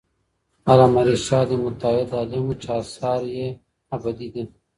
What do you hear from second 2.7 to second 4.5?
اثاره یې ابدي دي.